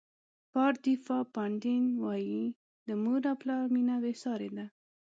[0.53, 2.43] پاردیفا پاندین وایي
[2.87, 4.65] د مور او پلار مینه بې سارې ده.